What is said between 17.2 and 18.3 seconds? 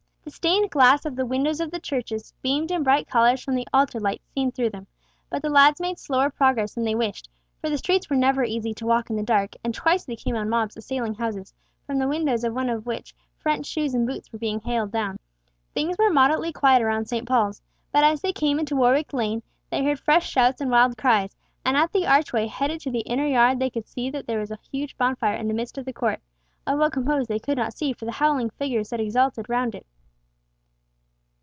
Paul's, but as